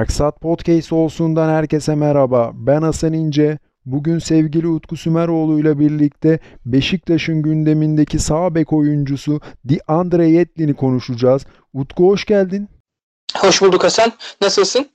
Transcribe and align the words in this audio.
Marksat 0.00 0.40
Podcast 0.40 0.92
olsundan 0.92 1.48
herkese 1.48 1.94
merhaba. 1.94 2.52
Ben 2.54 2.82
Hasan 2.82 3.12
İnce. 3.12 3.58
Bugün 3.84 4.18
sevgili 4.18 4.68
Utku 4.68 4.96
Sümeroğlu 4.96 5.60
ile 5.60 5.78
birlikte 5.78 6.38
Beşiktaş'ın 6.66 7.42
gündemindeki 7.42 8.18
sağ 8.18 8.54
bek 8.54 8.72
oyuncusu 8.72 9.40
Andre 9.88 10.28
Yetlin'i 10.28 10.74
konuşacağız. 10.74 11.46
Utku 11.74 12.04
hoş 12.04 12.24
geldin. 12.24 12.68
Hoş 13.36 13.62
bulduk 13.62 13.84
Hasan. 13.84 14.12
Nasılsın? 14.42 14.90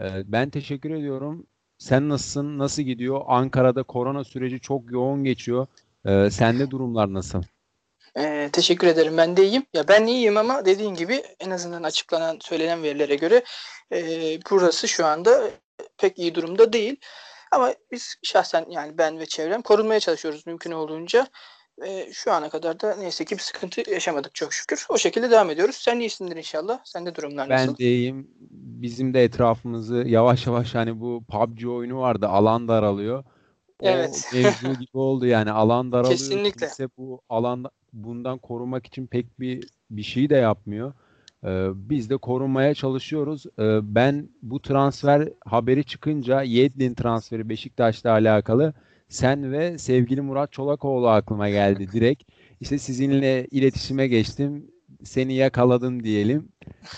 Ee, 0.00 0.22
ben 0.26 0.50
teşekkür 0.50 0.90
ediyorum. 0.90 1.46
Sen 1.78 2.08
nasılsın? 2.08 2.58
Nasıl 2.58 2.82
gidiyor? 2.82 3.20
Ankara'da 3.26 3.82
korona 3.82 4.24
süreci 4.24 4.60
çok 4.60 4.92
yoğun 4.92 5.24
geçiyor. 5.24 5.66
Ee, 6.04 6.30
sende 6.30 6.70
durumlar 6.70 7.12
nasıl? 7.12 7.42
Ee, 8.18 8.50
teşekkür 8.52 8.86
ederim. 8.86 9.16
Ben 9.16 9.36
de 9.36 9.44
iyiyim. 9.44 9.66
Ya 9.74 9.88
ben 9.88 10.06
iyiyim 10.06 10.36
ama 10.36 10.64
dediğin 10.64 10.94
gibi 10.94 11.22
en 11.40 11.50
azından 11.50 11.82
açıklanan, 11.82 12.38
söylenen 12.40 12.82
verilere 12.82 13.16
göre 13.16 13.44
e, 13.92 13.98
burası 14.50 14.88
şu 14.88 15.06
anda 15.06 15.50
pek 15.98 16.18
iyi 16.18 16.34
durumda 16.34 16.72
değil. 16.72 16.96
Ama 17.52 17.74
biz 17.92 18.14
şahsen 18.22 18.66
yani 18.70 18.98
ben 18.98 19.18
ve 19.18 19.26
çevrem 19.26 19.62
korunmaya 19.62 20.00
çalışıyoruz 20.00 20.46
mümkün 20.46 20.70
olduğunca. 20.70 21.26
E, 21.86 22.12
şu 22.12 22.32
ana 22.32 22.48
kadar 22.48 22.80
da 22.80 22.96
neyse 22.96 23.24
ki 23.24 23.36
bir 23.36 23.42
sıkıntı 23.42 23.90
yaşamadık 23.90 24.34
çok 24.34 24.52
şükür. 24.52 24.86
O 24.88 24.98
şekilde 24.98 25.30
devam 25.30 25.50
ediyoruz. 25.50 25.76
Sen 25.76 26.00
iyisindir 26.00 26.36
inşallah. 26.36 26.80
Sende 26.84 27.14
durumlar 27.14 27.48
ben 27.50 27.56
nasıl? 27.56 27.68
Ben 27.68 27.78
de 27.78 27.84
iyiyim. 27.84 28.30
Bizim 28.50 29.14
de 29.14 29.24
etrafımızı 29.24 30.04
yavaş 30.06 30.46
yavaş 30.46 30.74
hani 30.74 31.00
bu 31.00 31.24
PUBG 31.28 31.66
oyunu 31.66 32.00
vardı. 32.00 32.28
Alan 32.28 32.68
daralıyor. 32.68 33.24
O 33.80 33.88
evet. 33.88 34.30
mevzu 34.32 34.80
gibi 34.80 34.98
oldu 34.98 35.26
yani 35.26 35.50
alan 35.50 35.92
daralıyor. 35.92 36.18
Kesinlikle. 36.18 36.66
Kimse 36.66 36.88
bu 36.98 37.20
alan 37.28 37.64
bundan 37.94 38.38
korumak 38.38 38.86
için 38.86 39.06
pek 39.06 39.40
bir 39.40 39.64
bir 39.90 40.02
şey 40.02 40.30
de 40.30 40.36
yapmıyor. 40.36 40.92
Ee, 41.44 41.68
biz 41.74 42.10
de 42.10 42.16
korunmaya 42.16 42.74
çalışıyoruz. 42.74 43.46
Ee, 43.58 43.80
ben 43.82 44.28
bu 44.42 44.62
transfer 44.62 45.28
haberi 45.44 45.84
çıkınca 45.84 46.42
Yedlin 46.42 46.94
transferi 46.94 47.48
Beşiktaş'la 47.48 48.10
alakalı 48.10 48.74
sen 49.08 49.52
ve 49.52 49.78
sevgili 49.78 50.20
Murat 50.20 50.52
Çolakoğlu 50.52 51.08
aklıma 51.08 51.50
geldi 51.50 51.92
direkt. 51.92 52.22
İşte 52.60 52.78
sizinle 52.78 53.46
iletişime 53.50 54.08
geçtim. 54.08 54.70
Seni 55.04 55.34
yakaladım 55.34 56.04
diyelim 56.04 56.48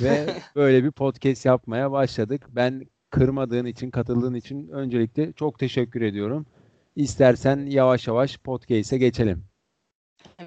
ve 0.02 0.26
böyle 0.56 0.84
bir 0.84 0.90
podcast 0.90 1.44
yapmaya 1.44 1.92
başladık. 1.92 2.46
Ben 2.50 2.86
kırmadığın 3.10 3.66
için, 3.66 3.90
katıldığın 3.90 4.34
için 4.34 4.68
öncelikle 4.68 5.32
çok 5.32 5.58
teşekkür 5.58 6.02
ediyorum. 6.02 6.46
İstersen 6.96 7.66
yavaş 7.66 8.08
yavaş 8.08 8.38
podcast'e 8.38 8.98
geçelim. 8.98 9.55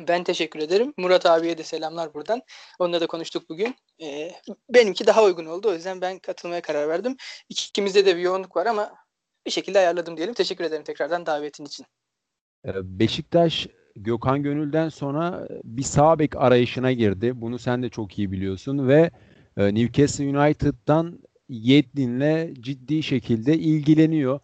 Ben 0.07 0.23
teşekkür 0.23 0.59
ederim. 0.59 0.93
Murat 0.97 1.25
abiye 1.25 1.57
de 1.57 1.63
selamlar 1.63 2.13
buradan. 2.13 2.41
Onunla 2.79 3.01
da 3.01 3.07
konuştuk 3.07 3.49
bugün. 3.49 3.75
Ee, 4.01 4.31
benimki 4.69 5.07
daha 5.07 5.23
uygun 5.23 5.45
oldu. 5.45 5.69
O 5.69 5.73
yüzden 5.73 6.01
ben 6.01 6.19
katılmaya 6.19 6.61
karar 6.61 6.89
verdim. 6.89 7.15
İkimizde 7.49 8.05
de 8.05 8.15
bir 8.15 8.21
yoğunluk 8.21 8.55
var 8.55 8.65
ama 8.65 8.91
bir 9.45 9.51
şekilde 9.51 9.79
ayarladım 9.79 10.17
diyelim. 10.17 10.33
Teşekkür 10.33 10.63
ederim 10.63 10.83
tekrardan 10.83 11.25
davetin 11.25 11.65
için. 11.65 11.85
Ee, 12.65 12.71
Beşiktaş 12.99 13.67
Gökhan 13.95 14.43
Gönül'den 14.43 14.89
sonra 14.89 15.47
bir 15.63 15.83
sağ 15.83 16.19
bek 16.19 16.35
arayışına 16.35 16.91
girdi. 16.91 17.41
Bunu 17.41 17.59
sen 17.59 17.83
de 17.83 17.89
çok 17.89 18.19
iyi 18.19 18.31
biliyorsun 18.31 18.87
ve 18.87 19.11
e, 19.57 19.75
Newcastle 19.75 20.37
United'dan 20.37 21.19
Yedlin'le 21.49 22.53
ciddi 22.61 23.03
şekilde 23.03 23.57
ilgileniyor. 23.57 24.39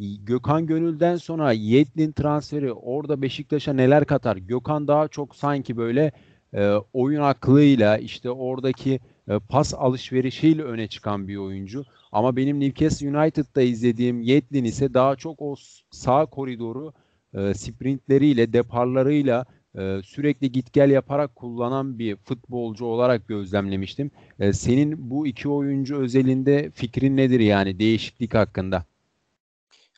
Gökhan 0.00 0.66
Gönül'den 0.66 1.16
sonra 1.16 1.52
Yedlin 1.52 2.12
transferi 2.12 2.72
orada 2.72 3.22
Beşiktaş'a 3.22 3.72
neler 3.72 4.04
katar? 4.04 4.36
Gökhan 4.36 4.88
daha 4.88 5.08
çok 5.08 5.36
sanki 5.36 5.76
böyle 5.76 6.12
e, 6.54 6.72
oyun 6.92 7.20
aklıyla 7.20 7.98
işte 7.98 8.30
oradaki 8.30 9.00
e, 9.28 9.38
pas 9.38 9.74
alışverişiyle 9.74 10.62
öne 10.62 10.88
çıkan 10.88 11.28
bir 11.28 11.36
oyuncu. 11.36 11.84
Ama 12.12 12.36
benim 12.36 12.60
Newcastle 12.60 13.18
United'da 13.18 13.62
izlediğim 13.62 14.20
Yedlin 14.22 14.64
ise 14.64 14.94
daha 14.94 15.16
çok 15.16 15.42
o 15.42 15.54
sağ 15.90 16.26
koridoru 16.26 16.92
e, 17.34 17.54
sprintleriyle, 17.54 18.52
deparlarıyla 18.52 19.46
e, 19.78 20.00
sürekli 20.04 20.52
git 20.52 20.72
gel 20.72 20.90
yaparak 20.90 21.36
kullanan 21.36 21.98
bir 21.98 22.16
futbolcu 22.16 22.84
olarak 22.84 23.28
gözlemlemiştim. 23.28 24.10
E, 24.38 24.52
senin 24.52 25.10
bu 25.10 25.26
iki 25.26 25.48
oyuncu 25.48 25.96
özelinde 25.96 26.70
fikrin 26.70 27.16
nedir 27.16 27.40
yani 27.40 27.78
değişiklik 27.78 28.34
hakkında? 28.34 28.89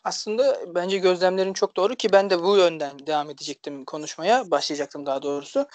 Aslında 0.05 0.75
bence 0.75 0.99
gözlemlerin 0.99 1.53
çok 1.53 1.77
doğru 1.77 1.95
ki 1.95 2.13
ben 2.13 2.31
de 2.31 2.43
bu 2.43 2.57
yönden 2.57 3.07
devam 3.07 3.31
edecektim 3.31 3.85
konuşmaya. 3.85 4.51
Başlayacaktım 4.51 5.07
daha 5.07 5.23
doğrusu. 5.23 5.67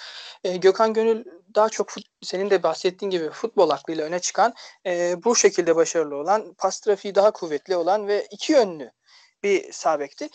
E, 0.44 0.58
Gökhan 0.58 0.94
Gönül 0.94 1.26
daha 1.56 1.70
çok 1.70 1.90
senin 2.22 2.50
de 2.50 2.64
bahsettiğin 2.64 3.10
gibi 3.10 3.30
futbol 3.30 3.70
aklıyla 3.70 4.06
öne 4.06 4.20
çıkan, 4.20 4.54
e, 4.86 5.16
bu 5.24 5.36
şekilde 5.36 5.76
başarılı 5.76 6.16
olan, 6.16 6.54
pas 6.58 6.80
trafiği 6.80 7.16
daha 7.16 7.32
kuvvetli 7.32 7.76
olan 7.76 8.08
ve 8.08 8.28
iki 8.32 8.54
yönlü 8.54 8.92
bir 9.44 9.72
sabekti. 9.72 10.30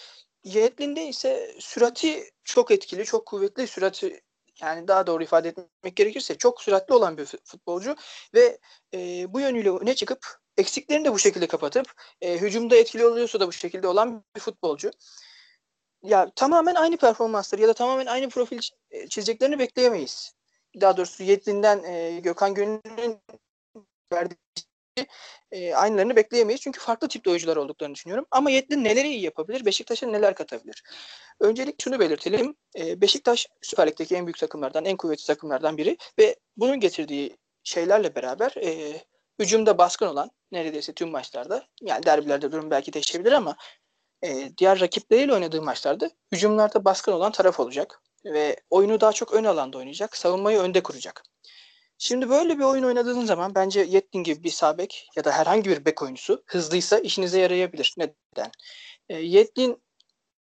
Yetlin'de 0.44 1.06
ise 1.06 1.56
sürati 1.58 2.24
çok 2.44 2.70
etkili, 2.70 3.04
çok 3.04 3.26
kuvvetli 3.26 3.66
sürati 3.66 4.20
yani 4.60 4.88
daha 4.88 5.06
doğru 5.06 5.22
ifade 5.22 5.48
etmek 5.48 5.96
gerekirse 5.96 6.34
çok 6.38 6.62
süratli 6.62 6.94
olan 6.94 7.16
bir 7.18 7.26
futbolcu 7.44 7.96
ve 8.34 8.58
e, 8.94 8.98
bu 9.32 9.40
yönüyle 9.40 9.70
öne 9.70 9.94
çıkıp 9.94 10.41
eksiklerini 10.56 11.04
de 11.04 11.12
bu 11.12 11.18
şekilde 11.18 11.46
kapatıp 11.46 11.92
e, 12.20 12.38
hücumda 12.38 12.76
etkili 12.76 13.06
oluyorsa 13.06 13.40
da 13.40 13.48
bu 13.48 13.52
şekilde 13.52 13.88
olan 13.88 14.24
bir 14.36 14.40
futbolcu. 14.40 14.90
Ya 16.02 16.30
tamamen 16.36 16.74
aynı 16.74 16.96
performansları 16.96 17.62
ya 17.62 17.68
da 17.68 17.74
tamamen 17.74 18.06
aynı 18.06 18.28
profil 18.28 18.60
e, 18.90 19.08
çizeceklerini 19.08 19.58
bekleyemeyiz. 19.58 20.32
Daha 20.80 20.96
doğrusu 20.96 21.22
Yetlin'den 21.22 21.82
e, 21.84 22.20
Gökhan 22.20 22.54
Gönül'ün 22.54 23.18
verdiği 24.12 24.36
e, 25.52 25.74
aynılarını 25.74 26.16
bekleyemeyiz. 26.16 26.60
Çünkü 26.60 26.80
farklı 26.80 27.08
tipte 27.08 27.30
oyuncular 27.30 27.56
olduklarını 27.56 27.94
düşünüyorum. 27.94 28.26
Ama 28.30 28.50
Yetlin 28.50 28.84
neleri 28.84 29.08
iyi 29.08 29.22
yapabilir? 29.22 29.64
Beşiktaş'a 29.64 30.06
neler 30.06 30.34
katabilir? 30.34 30.82
Öncelik 31.40 31.82
şunu 31.82 32.00
belirtelim. 32.00 32.56
E, 32.78 33.00
Beşiktaş 33.00 33.48
Süper 33.62 33.86
Lig'deki 33.86 34.16
en 34.16 34.26
büyük 34.26 34.38
takımlardan, 34.38 34.84
en 34.84 34.96
kuvvetli 34.96 35.26
takımlardan 35.26 35.76
biri 35.76 35.96
ve 36.18 36.36
bunun 36.56 36.80
getirdiği 36.80 37.36
şeylerle 37.64 38.14
beraber 38.14 38.54
e, 38.56 39.00
hücumda 39.42 39.78
baskın 39.78 40.06
olan 40.06 40.30
neredeyse 40.52 40.92
tüm 40.92 41.10
maçlarda 41.10 41.66
yani 41.80 42.06
derbilerde 42.06 42.52
durum 42.52 42.70
belki 42.70 42.92
değişebilir 42.92 43.32
ama 43.32 43.56
e, 44.24 44.52
diğer 44.58 44.80
rakipleriyle 44.80 45.34
oynadığı 45.34 45.62
maçlarda 45.62 46.10
hücumlarda 46.32 46.84
baskın 46.84 47.12
olan 47.12 47.32
taraf 47.32 47.60
olacak 47.60 48.02
ve 48.24 48.56
oyunu 48.70 49.00
daha 49.00 49.12
çok 49.12 49.32
ön 49.32 49.44
alanda 49.44 49.78
oynayacak, 49.78 50.16
savunmayı 50.16 50.58
önde 50.58 50.82
kuracak. 50.82 51.22
Şimdi 51.98 52.30
böyle 52.30 52.58
bir 52.58 52.64
oyun 52.64 52.82
oynadığınız 52.82 53.26
zaman 53.26 53.54
bence 53.54 53.80
Yettin 53.80 54.22
gibi 54.22 54.44
bir 54.44 54.50
sabek 54.50 55.08
ya 55.16 55.24
da 55.24 55.32
herhangi 55.32 55.70
bir 55.70 55.84
bek 55.84 56.02
oyuncusu 56.02 56.42
hızlıysa 56.46 56.98
işinize 56.98 57.40
yarayabilir. 57.40 57.94
Neden? 57.98 58.50
E, 59.08 59.18
Yettin 59.18 59.82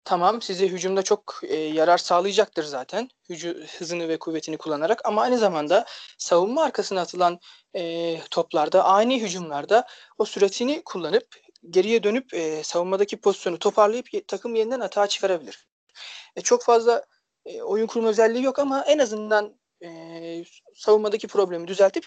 tamam 0.03 0.41
size 0.41 0.67
hücumda 0.67 1.03
çok 1.03 1.39
e, 1.43 1.55
yarar 1.55 1.97
sağlayacaktır 1.97 2.63
zaten. 2.63 3.09
Hücu, 3.29 3.55
hızını 3.77 4.09
ve 4.09 4.19
kuvvetini 4.19 4.57
kullanarak 4.57 5.01
ama 5.05 5.21
aynı 5.21 5.37
zamanda 5.37 5.85
savunma 6.17 6.63
arkasına 6.63 7.01
atılan 7.01 7.39
e, 7.75 8.17
toplarda, 8.31 8.83
ani 8.85 9.21
hücumlarda 9.21 9.87
o 10.17 10.25
süratini 10.25 10.81
kullanıp 10.85 11.27
geriye 11.69 12.03
dönüp 12.03 12.33
e, 12.33 12.63
savunmadaki 12.63 13.21
pozisyonu 13.21 13.59
toparlayıp 13.59 14.07
takım 14.27 14.55
yeniden 14.55 14.79
atağa 14.79 15.07
çıkarabilir. 15.07 15.67
E, 16.35 16.41
çok 16.41 16.63
fazla 16.63 17.05
e, 17.45 17.61
oyun 17.61 17.87
kurma 17.87 18.09
özelliği 18.09 18.43
yok 18.43 18.59
ama 18.59 18.83
en 18.87 18.99
azından 18.99 19.59
e, 19.83 20.43
savunmadaki 20.75 21.27
problemi 21.27 21.67
düzeltip 21.67 22.05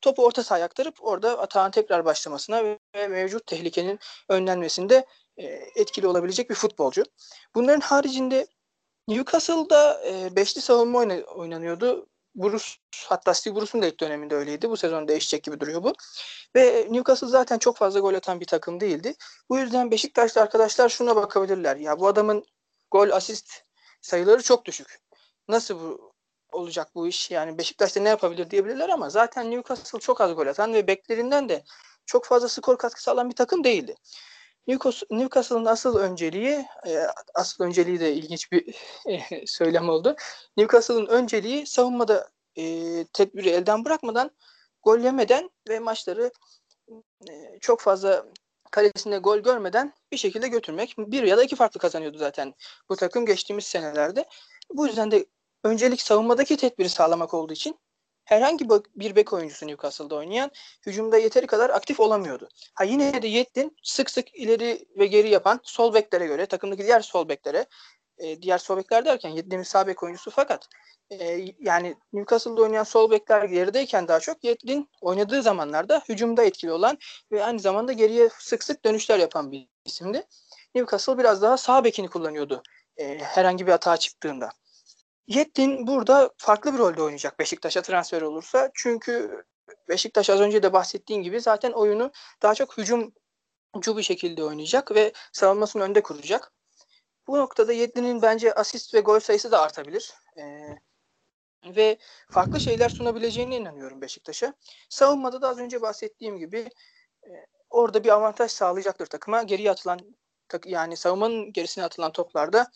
topu 0.00 0.24
orta 0.24 0.42
sahaya 0.42 0.64
aktarıp 0.64 1.04
orada 1.04 1.38
atağın 1.38 1.70
tekrar 1.70 2.04
başlamasına 2.04 2.64
ve 2.64 3.08
mevcut 3.08 3.46
tehlikenin 3.46 3.98
önlenmesinde 4.28 5.06
e, 5.38 5.44
etkili 5.74 6.06
olabilecek 6.06 6.50
bir 6.50 6.54
futbolcu. 6.54 7.04
Bunların 7.54 7.80
haricinde 7.80 8.46
Newcastle'da 9.08 10.04
e, 10.06 10.36
beşli 10.36 10.60
savunma 10.60 10.98
oyna, 10.98 11.14
oynanıyordu. 11.14 12.06
Bruce 12.34 12.64
hatta 13.06 13.34
Steve 13.34 13.54
Bruce'un 13.54 13.82
da 13.82 13.86
ilk 13.86 14.00
döneminde 14.00 14.34
öyleydi. 14.34 14.70
Bu 14.70 14.76
sezon 14.76 15.08
değişecek 15.08 15.42
gibi 15.42 15.60
duruyor 15.60 15.82
bu. 15.82 15.92
Ve 16.56 16.86
Newcastle 16.90 17.26
zaten 17.26 17.58
çok 17.58 17.76
fazla 17.76 18.00
gol 18.00 18.14
atan 18.14 18.40
bir 18.40 18.46
takım 18.46 18.80
değildi. 18.80 19.14
Bu 19.50 19.58
yüzden 19.58 19.90
Beşiktaşlı 19.90 20.40
arkadaşlar 20.40 20.88
şuna 20.88 21.16
bakabilirler. 21.16 21.76
Ya 21.76 22.00
bu 22.00 22.06
adamın 22.06 22.44
gol 22.90 23.10
asist 23.10 23.52
sayıları 24.02 24.42
çok 24.42 24.64
düşük. 24.64 24.98
Nasıl 25.48 25.80
bu 25.80 26.12
olacak 26.52 26.88
bu 26.94 27.08
iş? 27.08 27.30
Yani 27.30 27.58
Beşiktaş'ta 27.58 28.00
ne 28.00 28.08
yapabilir 28.08 28.50
diyebilirler 28.50 28.88
ama 28.88 29.10
zaten 29.10 29.50
Newcastle 29.50 29.98
çok 29.98 30.20
az 30.20 30.34
gol 30.34 30.46
atan 30.46 30.74
ve 30.74 30.86
beklerinden 30.86 31.48
de 31.48 31.64
çok 32.06 32.24
fazla 32.24 32.48
skor 32.48 32.78
katkısı 32.78 33.10
alan 33.10 33.30
bir 33.30 33.34
takım 33.34 33.64
değildi. 33.64 33.94
Newcastle'ın 35.10 35.64
asıl 35.64 35.98
önceliği, 35.98 36.66
e, 36.86 37.06
asıl 37.34 37.64
önceliği 37.64 38.00
de 38.00 38.14
ilginç 38.14 38.52
bir 38.52 38.74
e, 39.06 39.46
söylem 39.46 39.88
oldu. 39.88 40.16
Newcastle'ın 40.56 41.06
önceliği 41.06 41.66
savunmada 41.66 42.28
e, 42.56 42.64
tedbiri 43.12 43.48
elden 43.48 43.84
bırakmadan, 43.84 44.30
gol 44.82 44.98
yemeden 44.98 45.50
ve 45.68 45.78
maçları 45.78 46.30
e, 47.30 47.58
çok 47.60 47.80
fazla 47.80 48.26
kalesinde 48.70 49.18
gol 49.18 49.38
görmeden 49.38 49.94
bir 50.12 50.16
şekilde 50.16 50.48
götürmek. 50.48 50.94
Bir 50.98 51.22
ya 51.22 51.36
da 51.36 51.44
iki 51.44 51.56
farklı 51.56 51.80
kazanıyordu 51.80 52.18
zaten 52.18 52.54
bu 52.88 52.96
takım 52.96 53.26
geçtiğimiz 53.26 53.64
senelerde. 53.64 54.24
Bu 54.70 54.86
yüzden 54.86 55.10
de 55.10 55.26
öncelik 55.64 56.02
savunmadaki 56.02 56.56
tedbiri 56.56 56.88
sağlamak 56.88 57.34
olduğu 57.34 57.52
için 57.52 57.78
herhangi 58.28 58.68
bir 58.96 59.16
bek 59.16 59.32
oyuncusu 59.32 59.66
Newcastle'da 59.66 60.14
oynayan 60.14 60.50
hücumda 60.86 61.18
yeteri 61.18 61.46
kadar 61.46 61.70
aktif 61.70 62.00
olamıyordu. 62.00 62.48
Ha 62.74 62.84
yine 62.84 63.22
de 63.22 63.28
Yedlin 63.28 63.76
sık 63.82 64.10
sık 64.10 64.34
ileri 64.34 64.84
ve 64.98 65.06
geri 65.06 65.28
yapan 65.28 65.60
sol 65.62 65.94
beklere 65.94 66.26
göre 66.26 66.46
takımdaki 66.46 66.82
diğer 66.82 67.00
sol 67.00 67.28
beklere 67.28 67.66
e, 68.18 68.42
diğer 68.42 68.58
sol 68.58 68.76
bekler 68.76 69.04
derken 69.04 69.30
Yedlin'in 69.30 69.62
sağ 69.62 69.86
bek 69.86 70.02
oyuncusu 70.02 70.30
fakat 70.30 70.68
e, 71.10 71.44
yani 71.60 71.96
Newcastle'da 72.12 72.62
oynayan 72.62 72.84
sol 72.84 73.10
bekler 73.10 73.44
gerideyken 73.44 74.08
daha 74.08 74.20
çok 74.20 74.44
Yedlin 74.44 74.90
oynadığı 75.00 75.42
zamanlarda 75.42 76.02
hücumda 76.08 76.44
etkili 76.44 76.72
olan 76.72 76.98
ve 77.32 77.44
aynı 77.44 77.60
zamanda 77.60 77.92
geriye 77.92 78.28
sık 78.38 78.64
sık 78.64 78.84
dönüşler 78.84 79.18
yapan 79.18 79.52
bir 79.52 79.68
isimdi. 79.84 80.22
Newcastle 80.74 81.18
biraz 81.18 81.42
daha 81.42 81.56
sağ 81.56 81.84
bekini 81.84 82.08
kullanıyordu 82.08 82.62
e, 82.96 83.18
herhangi 83.18 83.66
bir 83.66 83.72
hata 83.72 83.96
çıktığında. 83.96 84.50
Yettin 85.28 85.86
burada 85.86 86.30
farklı 86.36 86.74
bir 86.74 86.78
rolde 86.78 87.02
oynayacak 87.02 87.38
Beşiktaş'a 87.38 87.82
transfer 87.82 88.22
olursa. 88.22 88.70
Çünkü 88.74 89.44
Beşiktaş 89.88 90.30
az 90.30 90.40
önce 90.40 90.62
de 90.62 90.72
bahsettiğim 90.72 91.22
gibi 91.22 91.40
zaten 91.40 91.72
oyunu 91.72 92.10
daha 92.42 92.54
çok 92.54 92.78
hücumcu 92.78 93.96
bir 93.96 94.02
şekilde 94.02 94.44
oynayacak 94.44 94.94
ve 94.94 95.12
savunmasını 95.32 95.82
önde 95.82 96.02
kuracak. 96.02 96.52
Bu 97.26 97.38
noktada 97.38 97.72
Yedlin'in 97.72 98.22
bence 98.22 98.54
asist 98.54 98.94
ve 98.94 99.00
gol 99.00 99.20
sayısı 99.20 99.52
da 99.52 99.60
artabilir. 99.60 100.14
Ee, 100.38 100.76
ve 101.64 101.98
farklı 102.30 102.60
şeyler 102.60 102.88
sunabileceğine 102.88 103.56
inanıyorum 103.56 104.00
Beşiktaş'a. 104.00 104.54
Savunmada 104.88 105.42
da 105.42 105.48
az 105.48 105.58
önce 105.58 105.82
bahsettiğim 105.82 106.38
gibi 106.38 106.70
e, 107.24 107.30
orada 107.70 108.04
bir 108.04 108.08
avantaj 108.08 108.50
sağlayacaktır 108.50 109.06
takıma. 109.06 109.42
Geriye 109.42 109.70
atılan 109.70 110.00
yani 110.64 110.96
savunmanın 110.96 111.52
gerisine 111.52 111.84
atılan 111.84 112.12
toplarda 112.12 112.66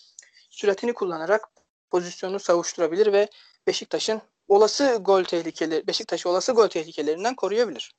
süratini 0.51 0.95
kullanarak 0.95 1.52
pozisyonu 1.93 2.39
savuşturabilir 2.39 3.13
ve 3.13 3.29
Beşiktaş'ın 3.67 4.21
olası 4.49 4.99
gol 5.01 5.25
tehlikeleri 5.25 5.87
Beşiktaş'ı 5.87 6.29
olası 6.29 6.53
gol 6.53 6.69
tehlikelerinden 6.69 7.35
koruyabilir. 7.35 7.93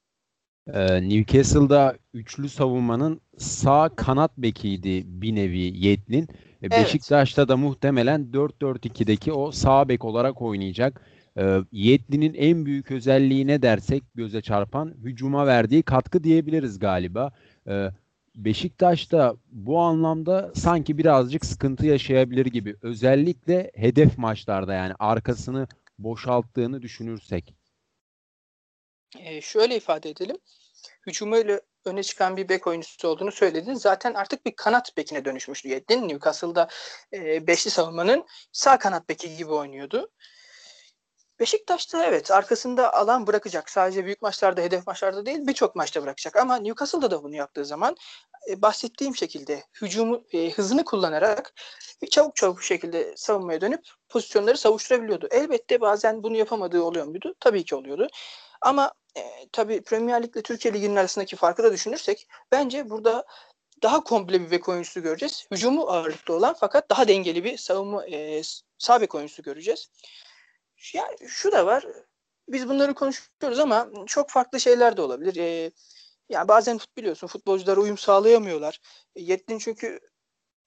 Ee, 0.74 1.10
Newcastle'da 1.10 1.98
üçlü 2.14 2.50
savunmanın 2.50 3.22
sağ 3.38 3.90
kanat 3.96 4.38
bekiydi 4.38 5.04
bir 5.06 5.36
nevi 5.36 5.86
Yetlin. 5.88 6.24
Ee, 6.24 6.28
evet. 6.62 6.72
Beşiktaş'ta 6.72 7.48
da 7.48 7.58
muhtemelen 7.58 8.32
4-4-2'deki 8.34 9.34
o 9.34 9.52
sağ 9.52 9.90
bek 9.90 10.06
olarak 10.06 10.42
oynayacak. 10.42 11.02
Ee, 11.38 11.58
Yetlin'in 11.72 12.34
en 12.34 12.66
büyük 12.66 12.92
özelliği 12.92 13.48
ne 13.48 13.62
dersek 13.62 14.04
göze 14.16 14.42
çarpan 14.42 14.94
hücuma 15.04 15.48
verdiği 15.48 15.84
katkı 15.84 16.24
diyebiliriz 16.24 16.80
galiba. 16.80 17.32
Ee, 17.68 17.90
Beşiktaş 18.36 19.12
da 19.12 19.36
bu 19.52 19.80
anlamda 19.80 20.52
sanki 20.56 20.98
birazcık 20.98 21.46
sıkıntı 21.46 21.86
yaşayabilir 21.86 22.46
gibi. 22.46 22.76
Özellikle 22.82 23.72
hedef 23.76 24.18
maçlarda 24.18 24.74
yani 24.74 24.94
arkasını 25.00 25.68
boşalttığını 26.00 26.82
düşünürsek. 26.82 27.56
E, 29.20 29.42
şöyle 29.42 29.76
ifade 29.76 30.10
edelim. 30.10 30.38
Hücumuyla 31.08 31.62
öne 31.86 32.04
çıkan 32.04 32.38
bir 32.38 32.50
bek 32.50 32.68
oyuncusu 32.68 33.08
olduğunu 33.08 33.32
söyledin. 33.32 33.74
Zaten 33.74 34.14
artık 34.14 34.46
bir 34.46 34.56
kanat 34.56 34.98
bekine 34.98 35.26
dönüşmüştü 35.26 35.70
Yedlin. 35.70 36.10
Newcastle'da 36.10 36.68
e, 37.14 37.48
beşli 37.48 37.72
savunmanın 37.72 38.26
sağ 38.52 38.80
kanat 38.80 39.10
beki 39.10 39.38
gibi 39.38 39.52
oynuyordu. 39.52 40.12
Beşiktaş'ta 41.40 42.06
evet 42.06 42.32
arkasında 42.32 42.94
alan 42.94 43.28
bırakacak. 43.28 43.70
Sadece 43.70 44.06
büyük 44.06 44.22
maçlarda, 44.22 44.62
hedef 44.62 44.88
maçlarda 44.88 45.26
değil 45.26 45.40
birçok 45.42 45.76
maçta 45.76 46.04
bırakacak. 46.04 46.36
Ama 46.36 46.56
Newcastle'da 46.56 47.12
da 47.12 47.24
bunu 47.24 47.36
yaptığı 47.36 47.66
zaman 47.66 47.96
e, 48.50 48.62
bahsettiğim 48.62 49.16
şekilde 49.16 49.64
hücumu 49.82 50.24
e, 50.34 50.52
hızını 50.52 50.86
kullanarak 50.86 51.54
çabuk 52.12 52.36
çabuk 52.36 52.64
şekilde 52.64 53.14
savunmaya 53.18 53.62
dönüp 53.62 53.88
pozisyonları 54.10 54.58
savuşturabiliyordu. 54.58 55.28
Elbette 55.32 55.82
bazen 55.82 56.24
bunu 56.24 56.38
yapamadığı 56.38 56.82
oluyor 56.82 57.06
muydu? 57.06 57.36
Tabii 57.40 57.66
ki 57.66 57.76
oluyordu. 57.76 58.08
Ama 58.62 58.94
e, 59.18 59.22
tabii 59.52 59.82
Premier 59.82 60.24
Lig 60.24 60.36
ile 60.36 60.44
Türkiye 60.44 60.74
Ligi'nin 60.74 60.96
arasındaki 60.96 61.36
farkı 61.36 61.64
da 61.64 61.74
düşünürsek 61.74 62.28
bence 62.52 62.90
burada 62.90 63.26
daha 63.84 64.04
komple 64.04 64.42
bir 64.42 64.52
bek 64.52 64.70
oyuncusu 64.70 65.02
göreceğiz. 65.02 65.48
Hücumu 65.52 65.90
ağırlıklı 65.90 66.36
olan 66.36 66.56
fakat 66.60 66.90
daha 66.90 67.08
dengeli 67.08 67.44
bir 67.44 67.58
savunma 67.58 68.06
e, 68.06 68.42
sağ 68.78 69.02
bek 69.02 69.16
oyuncusu 69.16 69.44
göreceğiz. 69.44 69.90
Ya 70.94 71.10
şu 71.28 71.52
da 71.52 71.66
var. 71.66 71.88
Biz 72.48 72.70
bunları 72.70 72.94
konuşuyoruz 72.94 73.60
ama 73.60 73.88
çok 74.08 74.30
farklı 74.30 74.60
şeyler 74.60 74.98
de 74.98 75.02
olabilir. 75.02 75.36
Ee, 75.36 75.72
yani 76.30 76.48
bazen 76.48 76.80
biliyorsun 76.98 77.28
futbolcular 77.28 77.78
uyum 77.78 77.98
sağlayamıyorlar. 77.98 78.80
E, 79.16 79.22
Yettin 79.22 79.60
çünkü 79.60 80.00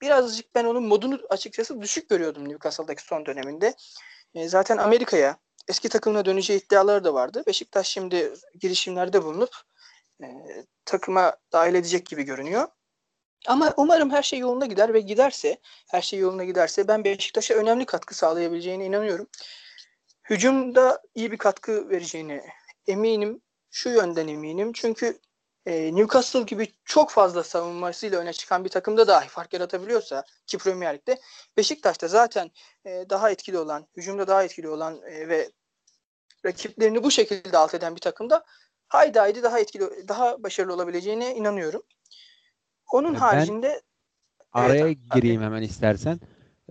birazcık 0.01 0.55
ben 0.55 0.65
onun 0.65 0.83
modunu 0.83 1.19
açıkçası 1.29 1.81
düşük 1.81 2.09
görüyordum 2.09 2.49
Newcastle'daki 2.49 3.03
son 3.03 3.25
döneminde. 3.25 3.73
E, 4.33 4.49
zaten 4.49 4.77
Amerika'ya 4.77 5.37
eski 5.67 5.89
takımına 5.89 6.25
döneceği 6.25 6.59
iddiaları 6.59 7.03
da 7.03 7.13
vardı. 7.13 7.43
Beşiktaş 7.47 7.87
şimdi 7.87 8.33
girişimlerde 8.59 9.23
bulunup 9.23 9.55
e, 10.23 10.27
takıma 10.85 11.37
dahil 11.51 11.75
edecek 11.75 12.05
gibi 12.05 12.23
görünüyor. 12.23 12.67
Ama 13.47 13.73
umarım 13.77 14.09
her 14.09 14.23
şey 14.23 14.39
yolunda 14.39 14.65
gider 14.65 14.93
ve 14.93 14.99
giderse, 14.99 15.57
her 15.89 16.01
şey 16.01 16.19
yoluna 16.19 16.43
giderse 16.43 16.87
ben 16.87 17.03
Beşiktaş'a 17.03 17.53
önemli 17.53 17.85
katkı 17.85 18.15
sağlayabileceğine 18.15 18.85
inanıyorum 18.85 19.27
hücumda 20.29 21.01
iyi 21.15 21.31
bir 21.31 21.37
katkı 21.37 21.89
vereceğini 21.89 22.41
eminim. 22.87 23.41
Şu 23.69 23.89
yönden 23.89 24.27
eminim. 24.27 24.71
Çünkü 24.73 25.19
e, 25.65 25.95
Newcastle 25.95 26.41
gibi 26.41 26.67
çok 26.85 27.11
fazla 27.11 27.43
savunmasıyla 27.43 28.19
öne 28.19 28.33
çıkan 28.33 28.63
bir 28.65 28.69
takımda 28.69 29.07
dahi 29.07 29.27
fark 29.27 29.53
yaratabiliyorsa 29.53 30.23
ki 30.47 30.57
Premier 30.57 30.95
Lig'de 30.95 31.19
Beşiktaş'ta 31.57 32.07
zaten 32.07 32.51
e, 32.85 33.05
daha 33.09 33.31
etkili 33.31 33.57
olan, 33.57 33.87
hücumda 33.97 34.27
daha 34.27 34.43
etkili 34.43 34.69
olan 34.69 35.01
e, 35.01 35.29
ve 35.29 35.51
rakiplerini 36.45 37.03
bu 37.03 37.11
şekilde 37.11 37.57
alt 37.57 37.73
eden 37.73 37.95
bir 37.95 38.01
takımda 38.01 38.45
haydi 38.87 39.19
haydi 39.19 39.43
daha 39.43 39.59
etkili, 39.59 40.07
daha 40.07 40.43
başarılı 40.43 40.73
olabileceğine 40.73 41.35
inanıyorum. 41.35 41.83
Onun 42.91 43.13
ben 43.13 43.19
haricinde 43.19 43.81
araya 44.51 44.87
evet, 44.87 44.97
gireyim 45.13 45.41
abi. 45.41 45.45
hemen 45.45 45.61
istersen. 45.61 46.19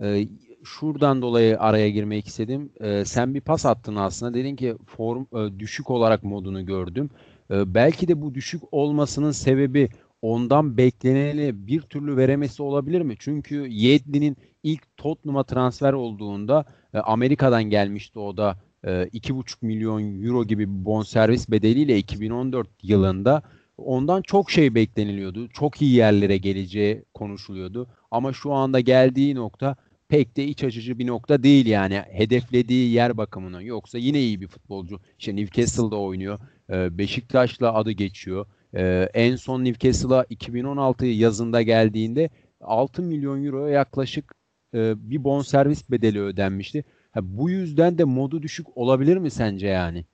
Ee, 0.01 0.27
şuradan 0.67 1.21
dolayı 1.21 1.59
araya 1.59 1.89
girmek 1.89 2.27
istedim. 2.27 2.69
Ee, 2.81 3.05
sen 3.05 3.33
bir 3.33 3.41
pas 3.41 3.65
attın 3.65 3.95
aslında. 3.95 4.33
Dedin 4.33 4.55
ki 4.55 4.75
form 4.85 5.25
e, 5.35 5.59
düşük 5.59 5.89
olarak 5.89 6.23
modunu 6.23 6.65
gördüm. 6.65 7.09
E, 7.51 7.73
belki 7.73 8.07
de 8.07 8.21
bu 8.21 8.33
düşük 8.35 8.61
olmasının 8.71 9.31
sebebi 9.31 9.89
ondan 10.21 10.77
bekleneni 10.77 11.67
bir 11.67 11.81
türlü 11.81 12.17
veremesi 12.17 12.63
olabilir 12.63 13.01
mi? 13.01 13.15
Çünkü 13.19 13.67
Yedlin'in 13.67 14.37
ilk 14.63 14.97
Tottenham'a 14.97 15.43
transfer 15.43 15.93
olduğunda 15.93 16.65
e, 16.93 16.99
Amerika'dan 16.99 17.63
gelmişti 17.63 18.19
o 18.19 18.37
da 18.37 18.57
e, 18.83 18.89
2,5 18.89 19.57
milyon 19.61 20.23
euro 20.23 20.45
gibi 20.45 20.67
bir 20.69 20.85
bonservis 20.85 21.49
bedeliyle 21.49 21.97
2014 21.97 22.67
yılında 22.83 23.43
ondan 23.77 24.21
çok 24.21 24.51
şey 24.51 24.75
bekleniliyordu. 24.75 25.49
Çok 25.49 25.81
iyi 25.81 25.93
yerlere 25.95 26.37
geleceği 26.37 27.03
konuşuluyordu. 27.13 27.87
Ama 28.11 28.33
şu 28.33 28.53
anda 28.53 28.79
geldiği 28.79 29.35
nokta 29.35 29.75
pek 30.09 30.37
de 30.37 30.43
iç 30.43 30.63
açıcı 30.63 30.99
bir 30.99 31.07
nokta 31.07 31.43
değil 31.43 31.65
yani 31.65 32.03
hedeflediği 32.11 32.93
yer 32.93 33.17
bakımından. 33.17 33.61
Yoksa 33.61 33.97
yine 33.97 34.19
iyi 34.19 34.41
bir 34.41 34.47
futbolcu. 34.47 34.99
İşte 35.19 35.35
Newcastle'da 35.35 35.95
oynuyor. 35.99 36.39
Ee, 36.69 36.97
Beşiktaş'la 36.97 37.73
adı 37.73 37.91
geçiyor. 37.91 38.45
Ee, 38.75 39.09
en 39.13 39.35
son 39.35 39.65
Newcastle'a 39.65 40.25
2016 40.29 41.05
yazında 41.05 41.61
geldiğinde 41.61 42.29
6 42.61 43.01
milyon 43.01 43.45
euroya 43.45 43.69
yaklaşık 43.69 44.35
e, 44.73 45.09
bir 45.09 45.23
bonservis 45.23 45.89
bedeli 45.89 46.21
ödenmişti. 46.21 46.83
Bu 47.21 47.49
yüzden 47.49 47.97
de 47.97 48.03
modu 48.03 48.41
düşük 48.41 48.77
olabilir 48.77 49.17
mi 49.17 49.31
sence 49.31 49.67
yani? 49.67 50.05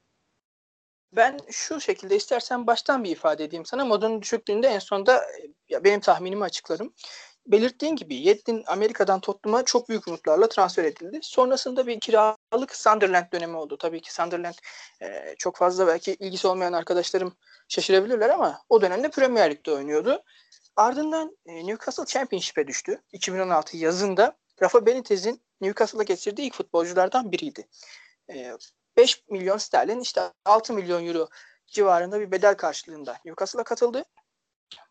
Ben 1.16 1.38
şu 1.52 1.82
şekilde 1.82 2.16
istersen 2.16 2.68
baştan 2.68 3.04
bir 3.04 3.12
ifade 3.12 3.44
edeyim 3.44 3.66
sana. 3.66 3.86
Modun 3.86 4.22
düşüklüğünde 4.22 4.68
en 4.68 4.80
sonda 4.80 5.22
ya 5.70 5.84
benim 5.84 6.00
tahminimi 6.00 6.44
açıklarım 6.44 6.94
belirttiğin 7.48 7.96
gibi 7.96 8.16
Yedlin 8.16 8.64
Amerika'dan 8.68 9.20
Tottenham'a 9.20 9.66
çok 9.66 9.90
büyük 9.90 10.08
umutlarla 10.08 10.50
transfer 10.50 10.84
edildi. 10.84 11.20
Sonrasında 11.22 11.88
bir 11.88 12.00
kiralık 12.00 12.76
Sunderland 12.76 13.26
dönemi 13.34 13.58
oldu. 13.58 13.78
Tabii 13.78 14.02
ki 14.02 14.14
Sunderland 14.14 14.54
e, 15.02 15.36
çok 15.38 15.58
fazla 15.58 15.88
belki 15.88 16.14
ilgisi 16.14 16.48
olmayan 16.48 16.74
arkadaşlarım 16.74 17.36
şaşırabilirler 17.68 18.30
ama 18.30 18.62
o 18.70 18.82
dönemde 18.82 19.10
Premier 19.10 19.52
Lig'de 19.52 19.72
oynuyordu. 19.72 20.24
Ardından 20.76 21.38
e, 21.46 21.68
Newcastle 21.68 22.06
Championship'e 22.06 22.68
düştü. 22.68 23.02
2016 23.12 23.78
yazında 23.78 24.38
Rafa 24.62 24.86
Benitez'in 24.86 25.42
Newcastle'a 25.62 26.04
getirdiği 26.04 26.42
ilk 26.42 26.54
futbolculardan 26.54 27.32
biriydi. 27.32 27.68
E, 28.30 28.52
5 28.98 29.24
milyon 29.30 29.58
sterlin 29.58 30.00
işte 30.00 30.22
6 30.46 30.74
milyon 30.74 31.08
euro 31.08 31.30
civarında 31.68 32.20
bir 32.20 32.32
bedel 32.32 32.56
karşılığında 32.56 33.18
Newcastle'a 33.26 33.64
katıldı. 33.64 34.06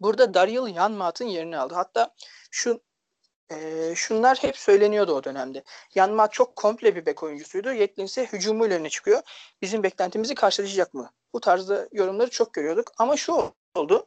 Burada 0.00 0.34
Daryl 0.34 0.74
Yanmat'ın 0.74 1.24
yerini 1.24 1.58
aldı. 1.58 1.74
Hatta 1.74 2.14
şu 2.50 2.80
e, 3.50 3.92
şunlar 3.94 4.38
hep 4.38 4.56
söyleniyordu 4.56 5.14
o 5.14 5.24
dönemde. 5.24 5.64
Yanmat 5.94 6.32
çok 6.32 6.56
komple 6.56 6.96
bir 6.96 7.06
bek 7.06 7.22
oyuncusuydu. 7.22 7.72
Yetlin 7.72 8.04
ise 8.04 8.28
hücumu 8.32 8.66
ilerine 8.66 8.88
çıkıyor. 8.88 9.22
Bizim 9.62 9.82
beklentimizi 9.82 10.34
karşılayacak 10.34 10.94
mı? 10.94 11.10
Bu 11.32 11.40
tarzda 11.40 11.88
yorumları 11.92 12.30
çok 12.30 12.52
görüyorduk. 12.52 12.92
Ama 12.98 13.16
şu 13.16 13.52
oldu. 13.74 14.06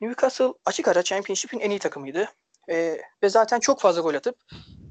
Newcastle 0.00 0.52
açık 0.64 0.88
ara 0.88 1.02
Championship'in 1.02 1.60
en 1.60 1.70
iyi 1.70 1.78
takımıydı. 1.78 2.28
E, 2.70 2.98
ve 3.22 3.28
zaten 3.28 3.60
çok 3.60 3.80
fazla 3.80 4.00
gol 4.00 4.14
atıp 4.14 4.36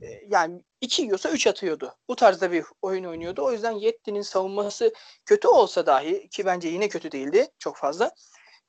e, 0.01 0.07
yani 0.27 0.63
2 0.81 1.01
yiyorsa 1.01 1.29
3 1.29 1.47
atıyordu. 1.47 1.95
Bu 2.09 2.15
tarzda 2.15 2.51
bir 2.51 2.65
oyun 2.81 3.03
oynuyordu. 3.03 3.43
O 3.45 3.51
yüzden 3.51 3.71
Yetti'nin 3.71 4.21
savunması 4.21 4.93
kötü 5.25 5.47
olsa 5.47 5.85
dahi 5.85 6.29
ki 6.29 6.45
bence 6.45 6.69
yine 6.69 6.89
kötü 6.89 7.11
değildi 7.11 7.47
çok 7.59 7.77
fazla. 7.77 8.11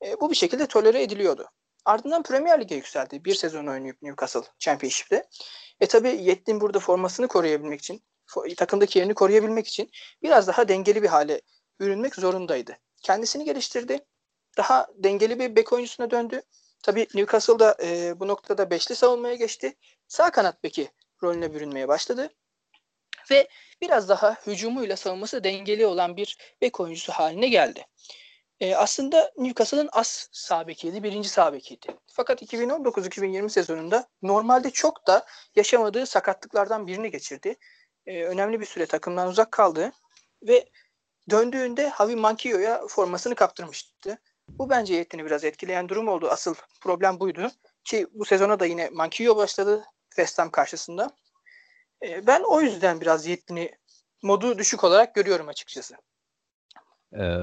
E, 0.05 0.21
bu 0.21 0.31
bir 0.31 0.37
şekilde 0.37 0.67
tolere 0.67 1.03
ediliyordu. 1.03 1.51
Ardından 1.85 2.23
Premier 2.23 2.61
Lig'e 2.61 2.75
yükseldi. 2.75 3.25
Bir 3.25 3.35
sezon 3.35 3.67
oynayıp 3.67 4.03
Newcastle 4.03 4.43
Championship'te. 4.59 5.29
E 5.81 5.87
tabi 5.87 6.09
Yettin 6.09 6.61
burada 6.61 6.79
formasını 6.79 7.29
koruyabilmek 7.29 7.81
için, 7.81 8.03
takımdaki 8.57 8.99
yerini 8.99 9.15
koruyabilmek 9.15 9.69
için 9.69 9.91
biraz 10.23 10.47
daha 10.47 10.69
dengeli 10.69 11.03
bir 11.03 11.09
hale 11.09 11.41
bürünmek 11.81 12.15
zorundaydı. 12.15 12.79
Kendisini 13.03 13.45
geliştirdi. 13.45 14.07
Daha 14.57 14.87
dengeli 14.95 15.39
bir 15.39 15.57
bek 15.57 15.73
oyuncusuna 15.73 16.11
döndü. 16.11 16.43
Tabi 16.83 17.07
Newcastle'da 17.15 17.77
e, 17.83 18.21
bu 18.21 18.29
noktada 18.29 18.71
beşli 18.71 18.95
savunmaya 18.95 19.35
geçti. 19.35 19.77
Sağ 20.09 20.31
kanat 20.31 20.63
beki 20.65 20.89
rolüne 21.23 21.55
bürünmeye 21.55 21.89
başladı. 21.89 22.31
Ve 23.31 23.49
biraz 23.81 24.09
daha 24.09 24.37
hücumuyla 24.47 24.97
savunması 24.97 25.45
dengeli 25.45 25.87
olan 25.87 26.17
bir 26.17 26.39
bek 26.61 26.81
oyuncusu 26.81 27.13
haline 27.13 27.49
geldi. 27.49 27.87
E, 28.61 28.75
aslında 28.77 29.33
Newcastle'ın 29.37 29.89
as 29.93 30.29
sağ 30.33 30.67
bekiydi, 30.67 31.03
birinci 31.03 31.29
sağ 31.29 31.53
bekiydi. 31.53 31.97
Fakat 32.07 32.43
2019-2020 32.43 33.51
sezonunda 33.51 34.09
normalde 34.23 34.71
çok 34.71 35.07
da 35.07 35.27
yaşamadığı 35.57 36.07
sakatlıklardan 36.07 36.87
birini 36.87 37.11
geçirdi. 37.11 37.57
E, 38.07 38.25
önemli 38.25 38.61
bir 38.61 38.67
süre 38.67 38.87
takımdan 38.87 39.29
uzak 39.29 39.53
kaldı 39.53 39.93
ve 40.43 40.69
döndüğünde 41.31 41.93
Javi 41.99 42.17
Mankio'ya 42.17 42.87
formasını 42.87 43.35
kaptırmıştı. 43.35 44.19
Bu 44.49 44.71
bence 44.71 44.95
Yettin'i 44.95 45.25
biraz 45.25 45.45
etkileyen 45.45 45.89
durum 45.89 46.09
oldu. 46.09 46.29
Asıl 46.31 46.55
problem 46.81 47.21
buydu. 47.21 47.51
Ki 47.85 48.07
bu 48.13 48.25
sezona 48.25 48.61
da 48.61 48.67
yine 48.67 48.89
Mankio 48.91 49.37
başladı 49.37 49.85
West 50.09 50.39
Ham 50.39 50.51
karşısında. 50.51 51.11
E, 52.03 52.27
ben 52.27 52.43
o 52.43 52.61
yüzden 52.61 53.01
biraz 53.01 53.27
Yettin'i 53.27 53.71
modu 54.23 54.59
düşük 54.59 54.85
olarak 54.85 55.15
görüyorum 55.15 55.49
açıkçası. 55.49 55.97
E, 57.13 57.37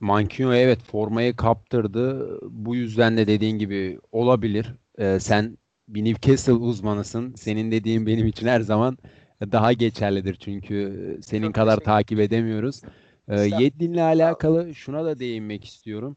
Mankino 0.00 0.54
evet 0.54 0.82
formayı 0.82 1.36
kaptırdı. 1.36 2.38
Bu 2.42 2.76
yüzden 2.76 3.16
de 3.16 3.26
dediğin 3.26 3.58
gibi 3.58 3.98
olabilir. 4.12 4.74
E, 4.98 5.20
sen 5.20 5.58
bir 5.88 6.04
Newcastle 6.04 6.52
uzmanısın. 6.52 7.34
Senin 7.34 7.70
dediğin 7.70 8.06
benim 8.06 8.26
için 8.26 8.46
her 8.46 8.60
zaman 8.60 8.98
daha 9.40 9.72
geçerlidir. 9.72 10.34
Çünkü 10.34 11.18
senin 11.22 11.46
Çok 11.46 11.54
kadar 11.54 11.76
takip 11.76 12.20
edemiyoruz. 12.20 12.82
E, 13.28 13.40
Yedlin'le 13.40 13.98
alakalı 14.02 14.74
şuna 14.74 15.04
da 15.04 15.18
değinmek 15.18 15.64
istiyorum. 15.64 16.16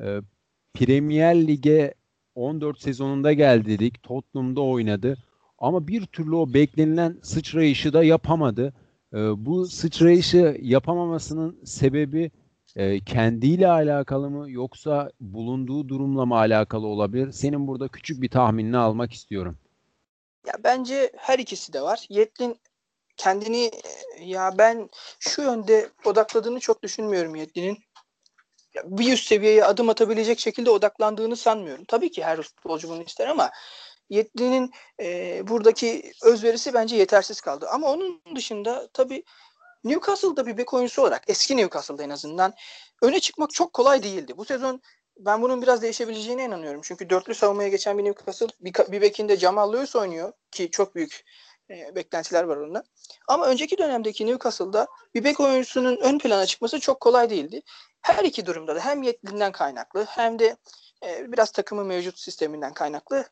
E, 0.00 0.20
Premier 0.74 1.46
Lig'e 1.46 1.94
14 2.34 2.80
sezonunda 2.80 3.32
geldi 3.32 3.68
dedik. 3.68 4.02
Tottenham'da 4.02 4.60
oynadı. 4.60 5.16
Ama 5.58 5.88
bir 5.88 6.06
türlü 6.06 6.34
o 6.34 6.54
beklenilen 6.54 7.16
sıçrayışı 7.22 7.92
da 7.92 8.04
yapamadı. 8.04 8.72
E, 9.14 9.46
bu 9.46 9.66
sıçrayışı 9.66 10.58
yapamamasının 10.62 11.60
sebebi 11.64 12.30
e, 12.76 13.00
kendiyle 13.04 13.68
alakalı 13.68 14.30
mı 14.30 14.50
yoksa 14.50 15.10
bulunduğu 15.20 15.88
durumla 15.88 16.26
mı 16.26 16.36
alakalı 16.36 16.86
olabilir? 16.86 17.32
Senin 17.32 17.66
burada 17.66 17.88
küçük 17.88 18.22
bir 18.22 18.28
tahminini 18.28 18.76
almak 18.76 19.12
istiyorum. 19.12 19.58
Ya 20.46 20.54
bence 20.64 21.12
her 21.16 21.38
ikisi 21.38 21.72
de 21.72 21.82
var. 21.82 22.06
Yetlin 22.08 22.56
kendini 23.16 23.70
ya 24.20 24.58
ben 24.58 24.88
şu 25.18 25.42
yönde 25.42 25.90
odakladığını 26.04 26.60
çok 26.60 26.82
düşünmüyorum 26.82 27.34
Yetlin'in. 27.34 27.78
Bir 28.84 29.12
üst 29.12 29.26
seviyeye 29.26 29.64
adım 29.64 29.88
atabilecek 29.88 30.38
şekilde 30.40 30.70
odaklandığını 30.70 31.36
sanmıyorum. 31.36 31.84
Tabii 31.84 32.10
ki 32.10 32.24
her 32.24 32.42
futbolcu 32.42 32.88
bunu 32.88 33.02
ister 33.02 33.26
ama 33.26 33.50
Yetli'nin 34.10 34.70
e, 35.00 35.42
buradaki 35.48 36.12
özverisi 36.22 36.74
bence 36.74 36.96
yetersiz 36.96 37.40
kaldı. 37.40 37.68
Ama 37.68 37.92
onun 37.92 38.22
dışında 38.34 38.88
tabii 38.92 39.24
Newcastle'da 39.84 40.46
bir 40.46 40.56
bek 40.56 40.74
oyuncusu 40.74 41.02
olarak 41.02 41.22
eski 41.26 41.56
Newcastle'da 41.56 42.02
en 42.02 42.10
azından 42.10 42.54
öne 43.02 43.20
çıkmak 43.20 43.50
çok 43.50 43.72
kolay 43.72 44.02
değildi. 44.02 44.36
Bu 44.36 44.44
sezon 44.44 44.80
ben 45.18 45.42
bunun 45.42 45.62
biraz 45.62 45.82
değişebileceğine 45.82 46.44
inanıyorum. 46.44 46.80
Çünkü 46.84 47.10
dörtlü 47.10 47.34
savunmaya 47.34 47.68
geçen 47.68 47.98
bir 47.98 48.04
Newcastle 48.04 48.46
bir, 48.60 48.72
bir 48.92 49.00
bekinde 49.00 49.36
Jamal 49.36 49.72
Lewis 49.72 49.96
oynuyor 49.96 50.32
ki 50.50 50.70
çok 50.70 50.94
büyük 50.94 51.24
e, 51.70 51.94
beklentiler 51.94 52.44
var 52.44 52.56
onda. 52.56 52.84
Ama 53.28 53.46
önceki 53.46 53.78
dönemdeki 53.78 54.26
Newcastle'da 54.26 54.86
bir 55.14 55.24
bek 55.24 55.40
oyuncusunun 55.40 55.96
ön 55.96 56.18
plana 56.18 56.46
çıkması 56.46 56.80
çok 56.80 57.00
kolay 57.00 57.30
değildi. 57.30 57.62
Her 58.00 58.24
iki 58.24 58.46
durumda 58.46 58.76
da 58.76 58.80
hem 58.80 59.02
yetkinden 59.02 59.52
kaynaklı 59.52 60.04
hem 60.04 60.38
de 60.38 60.56
e, 61.06 61.32
biraz 61.32 61.50
takımın 61.50 61.86
mevcut 61.86 62.18
sisteminden 62.18 62.74
kaynaklı 62.74 63.24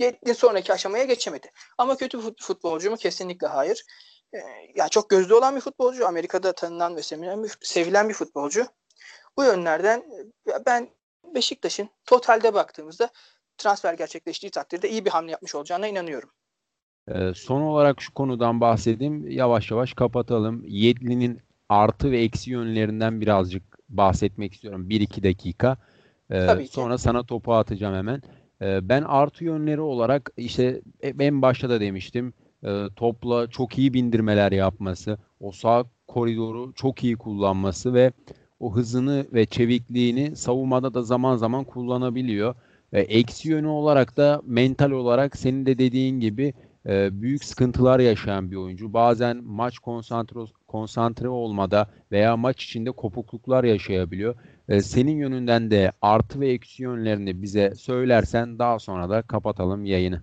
Yetkin 0.00 0.32
sonraki 0.32 0.72
aşamaya 0.72 1.04
geçemedi. 1.04 1.50
Ama 1.78 1.96
kötü 1.96 2.18
futbolcu 2.40 2.90
mu? 2.90 2.96
Kesinlikle 2.96 3.46
hayır. 3.46 3.84
Ee, 4.34 4.38
ya 4.76 4.88
çok 4.88 5.10
gözde 5.10 5.34
olan 5.34 5.56
bir 5.56 5.60
futbolcu. 5.60 6.06
Amerika'da 6.06 6.52
tanınan 6.52 6.96
ve 6.96 7.02
sevilen 7.02 7.44
bir, 7.44 7.52
sevilen 7.60 8.08
bir 8.08 8.14
futbolcu. 8.14 8.66
Bu 9.36 9.44
yönlerden 9.44 10.04
ben 10.66 10.88
Beşiktaş'ın 11.34 11.88
totalde 12.04 12.54
baktığımızda 12.54 13.10
transfer 13.58 13.94
gerçekleştiği 13.94 14.50
takdirde 14.50 14.90
iyi 14.90 15.04
bir 15.04 15.10
hamle 15.10 15.30
yapmış 15.30 15.54
olacağına 15.54 15.86
inanıyorum. 15.86 16.30
Ee, 17.08 17.32
son 17.34 17.60
olarak 17.60 18.02
şu 18.02 18.14
konudan 18.14 18.60
bahsedeyim. 18.60 19.30
Yavaş 19.30 19.70
yavaş 19.70 19.94
kapatalım. 19.94 20.64
Yedlin'in 20.66 21.40
artı 21.68 22.10
ve 22.10 22.20
eksi 22.22 22.50
yönlerinden 22.50 23.20
birazcık 23.20 23.62
bahsetmek 23.88 24.54
istiyorum. 24.54 24.88
1-2 24.90 25.22
dakika. 25.22 25.76
Ee, 26.30 26.46
Tabii 26.46 26.66
ki. 26.66 26.72
Sonra 26.72 26.98
sana 26.98 27.22
topu 27.22 27.54
atacağım 27.54 27.94
hemen. 27.94 28.22
Ee, 28.62 28.88
ben 28.88 29.02
artı 29.02 29.44
yönleri 29.44 29.80
olarak 29.80 30.30
işte 30.36 30.80
e, 31.00 31.08
en 31.08 31.42
başta 31.42 31.70
da 31.70 31.80
demiştim 31.80 32.32
e, 32.64 32.86
topla 32.96 33.50
çok 33.50 33.78
iyi 33.78 33.94
bindirmeler 33.94 34.52
yapması, 34.52 35.18
o 35.40 35.52
sağ 35.52 35.84
koridoru 36.08 36.72
çok 36.74 37.04
iyi 37.04 37.16
kullanması 37.16 37.94
ve 37.94 38.12
o 38.60 38.74
hızını 38.76 39.26
ve 39.32 39.46
çevikliğini 39.46 40.36
savunmada 40.36 40.94
da 40.94 41.02
zaman 41.02 41.36
zaman 41.36 41.64
kullanabiliyor. 41.64 42.54
E, 42.92 43.00
eksi 43.00 43.48
yönü 43.50 43.66
olarak 43.66 44.16
da 44.16 44.42
mental 44.46 44.90
olarak 44.90 45.36
senin 45.36 45.66
de 45.66 45.78
dediğin 45.78 46.20
gibi 46.20 46.54
e, 46.86 47.22
büyük 47.22 47.44
sıkıntılar 47.44 48.00
yaşayan 48.00 48.50
bir 48.50 48.56
oyuncu. 48.56 48.92
Bazen 48.92 49.44
maç 49.44 49.78
konsantre, 49.78 50.40
konsantre 50.68 51.28
olmada 51.28 51.90
veya 52.12 52.36
maç 52.36 52.64
içinde 52.64 52.90
kopukluklar 52.90 53.64
yaşayabiliyor. 53.64 54.34
E, 54.70 54.80
senin 54.82 55.16
yönünden 55.16 55.70
de 55.70 55.92
artı 56.02 56.40
ve 56.40 56.48
eksi 56.52 56.82
yönlerini 56.82 57.42
bize 57.42 57.74
söylersen 57.74 58.58
daha 58.58 58.78
sonra 58.78 59.10
da 59.10 59.22
kapatalım 59.22 59.84
yayını. 59.84 60.22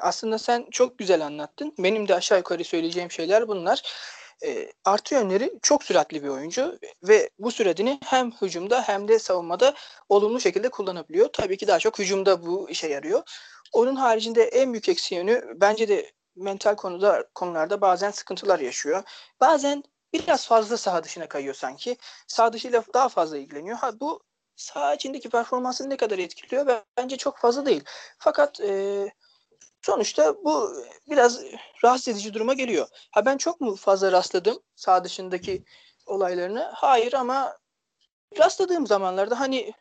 Aslında 0.00 0.38
sen 0.38 0.66
çok 0.70 0.98
güzel 0.98 1.26
anlattın. 1.26 1.74
Benim 1.78 2.08
de 2.08 2.14
aşağı 2.14 2.38
yukarı 2.38 2.64
söyleyeceğim 2.64 3.10
şeyler 3.10 3.48
bunlar. 3.48 3.82
E, 4.44 4.72
artı 4.84 5.14
yönleri 5.14 5.52
çok 5.62 5.84
süratli 5.84 6.22
bir 6.22 6.28
oyuncu 6.28 6.78
ve 7.02 7.30
bu 7.38 7.50
süratini 7.50 7.98
hem 8.04 8.30
hücumda 8.30 8.82
hem 8.82 9.08
de 9.08 9.18
savunmada 9.18 9.74
olumlu 10.08 10.40
şekilde 10.40 10.68
kullanabiliyor. 10.68 11.28
Tabii 11.32 11.56
ki 11.56 11.66
daha 11.66 11.78
çok 11.78 11.98
hücumda 11.98 12.46
bu 12.46 12.70
işe 12.70 12.88
yarıyor. 12.88 13.22
Onun 13.72 13.96
haricinde 13.96 14.42
en 14.42 14.72
büyük 14.72 14.88
eksi 14.88 15.14
yönü 15.14 15.42
bence 15.60 15.88
de 15.88 16.12
mental 16.36 16.74
konuda 16.74 17.28
konularda 17.34 17.80
bazen 17.80 18.10
sıkıntılar 18.10 18.60
yaşıyor. 18.60 19.02
Bazen 19.40 19.84
biraz 20.12 20.46
fazla 20.46 20.76
saha 20.76 21.04
dışına 21.04 21.28
kayıyor 21.28 21.54
sanki. 21.54 21.96
Sağ 22.26 22.52
dışıyla 22.52 22.84
daha 22.94 23.08
fazla 23.08 23.38
ilgileniyor. 23.38 23.76
Ha 23.76 24.00
bu 24.00 24.22
saha 24.56 24.94
içindeki 24.94 25.30
performansını 25.30 25.90
ne 25.90 25.96
kadar 25.96 26.18
etkiliyor? 26.18 26.82
Bence 26.96 27.16
çok 27.16 27.38
fazla 27.38 27.66
değil. 27.66 27.84
Fakat 28.18 28.60
e, 28.60 29.06
sonuçta 29.82 30.44
bu 30.44 30.74
biraz 31.10 31.40
rahatsız 31.84 32.08
edici 32.08 32.34
duruma 32.34 32.54
geliyor. 32.54 32.88
Ha 33.10 33.26
ben 33.26 33.36
çok 33.36 33.60
mu 33.60 33.76
fazla 33.76 34.12
rastladım 34.12 34.62
sağ 34.76 35.04
dışındaki 35.04 35.64
olaylarını? 36.06 36.70
Hayır 36.74 37.12
ama 37.12 37.58
rastladığım 38.38 38.86
zamanlarda 38.86 39.40
hani 39.40 39.72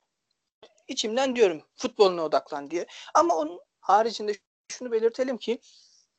içimden 0.88 1.36
diyorum 1.36 1.62
futboluna 1.76 2.24
odaklan 2.24 2.72
diye. 2.72 2.86
Ama 3.14 3.36
onun 3.36 3.60
haricinde 3.80 4.34
şunu 4.68 4.92
belirtelim 4.92 5.38
ki 5.38 5.60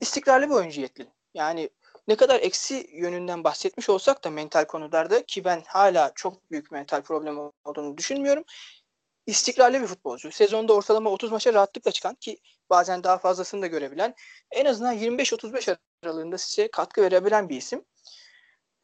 istikrarlı 0.00 0.50
bir 0.50 0.54
oyuncu 0.54 0.80
Yetlin. 0.80 1.10
Yani 1.34 1.70
ne 2.08 2.16
kadar 2.16 2.40
eksi 2.40 2.90
yönünden 2.92 3.44
bahsetmiş 3.44 3.88
olsak 3.88 4.24
da 4.24 4.30
mental 4.30 4.64
konularda 4.64 5.26
ki 5.26 5.44
ben 5.44 5.62
hala 5.66 6.12
çok 6.14 6.50
büyük 6.50 6.70
mental 6.70 7.02
problem 7.02 7.38
olduğunu 7.64 7.98
düşünmüyorum. 7.98 8.44
İstikrarlı 9.26 9.82
bir 9.82 9.86
futbolcu. 9.86 10.32
Sezonda 10.32 10.72
ortalama 10.72 11.10
30 11.10 11.32
maça 11.32 11.54
rahatlıkla 11.54 11.92
çıkan 11.92 12.14
ki 12.14 12.38
bazen 12.70 13.04
daha 13.04 13.18
fazlasını 13.18 13.62
da 13.62 13.66
görebilen 13.66 14.14
en 14.50 14.64
azından 14.64 14.96
25-35 14.98 15.76
aralığında 16.04 16.38
size 16.38 16.70
katkı 16.70 17.02
verebilen 17.02 17.48
bir 17.48 17.56
isim. 17.56 17.84